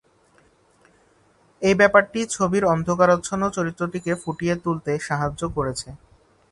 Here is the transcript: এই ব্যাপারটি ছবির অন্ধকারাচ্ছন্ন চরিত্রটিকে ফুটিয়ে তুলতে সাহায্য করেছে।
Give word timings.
এই 1.61 1.75
ব্যাপারটি 1.75 2.19
ছবির 2.29 2.63
অন্ধকারাচ্ছন্ন 2.65 3.43
চরিত্রটিকে 3.49 4.11
ফুটিয়ে 4.23 4.55
তুলতে 4.63 4.91
সাহায্য 5.07 5.41
করেছে। 5.55 5.89